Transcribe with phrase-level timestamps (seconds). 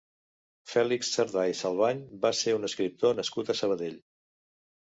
[0.71, 4.01] Fèlix Sardà i Salvany va ser un escriptor nascut a Sabadell.